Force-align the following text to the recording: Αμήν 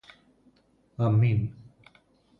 Αμήν 1.05 1.41